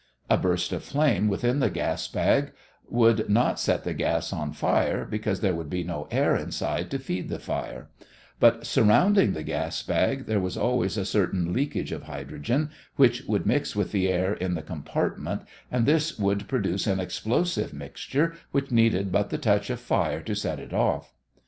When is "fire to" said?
19.79-20.33